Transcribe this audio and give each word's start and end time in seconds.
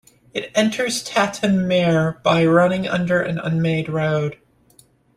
It 0.33 0.51
enters 0.55 1.03
Tatton 1.03 1.67
Mere 1.67 2.17
by 2.23 2.43
running 2.47 2.87
under 2.87 3.21
an 3.21 3.37
unmade 3.37 3.87
road. 3.87 4.39